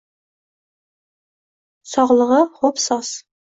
[1.93, 3.15] sog’ligi xo’b soz.